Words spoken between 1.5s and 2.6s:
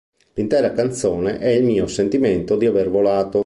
mio sentimento